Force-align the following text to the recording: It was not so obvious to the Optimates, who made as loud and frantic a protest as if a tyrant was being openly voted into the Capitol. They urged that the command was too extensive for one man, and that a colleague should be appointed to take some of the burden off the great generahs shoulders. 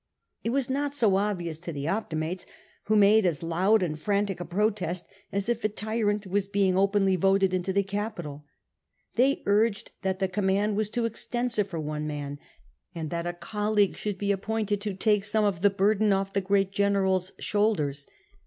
It 0.43 0.49
was 0.49 0.67
not 0.67 0.95
so 0.95 1.15
obvious 1.15 1.59
to 1.59 1.71
the 1.71 1.87
Optimates, 1.87 2.47
who 2.85 2.95
made 2.95 3.23
as 3.23 3.43
loud 3.43 3.83
and 3.83 3.99
frantic 3.99 4.39
a 4.39 4.45
protest 4.45 5.05
as 5.31 5.47
if 5.47 5.63
a 5.63 5.69
tyrant 5.69 6.25
was 6.25 6.47
being 6.47 6.75
openly 6.75 7.15
voted 7.15 7.53
into 7.53 7.71
the 7.71 7.83
Capitol. 7.83 8.43
They 9.13 9.43
urged 9.45 9.91
that 10.01 10.17
the 10.17 10.27
command 10.27 10.75
was 10.75 10.89
too 10.89 11.05
extensive 11.05 11.67
for 11.67 11.79
one 11.79 12.07
man, 12.07 12.39
and 12.95 13.11
that 13.11 13.27
a 13.27 13.33
colleague 13.33 13.95
should 13.95 14.17
be 14.17 14.31
appointed 14.31 14.81
to 14.81 14.95
take 14.95 15.23
some 15.23 15.45
of 15.45 15.61
the 15.61 15.69
burden 15.69 16.11
off 16.11 16.33
the 16.33 16.41
great 16.41 16.71
generahs 16.71 17.33
shoulders. 17.37 18.07